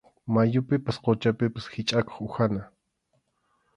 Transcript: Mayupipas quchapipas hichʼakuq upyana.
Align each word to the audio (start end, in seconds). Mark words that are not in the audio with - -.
Mayupipas 0.35 0.97
quchapipas 1.03 1.65
hichʼakuq 1.73 2.17
upyana. 2.25 2.63